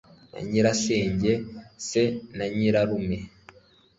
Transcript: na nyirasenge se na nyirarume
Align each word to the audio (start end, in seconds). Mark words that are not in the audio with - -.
na 0.31 0.39
nyirasenge 0.47 1.33
se 1.87 2.03
na 2.37 2.45
nyirarume 2.55 3.19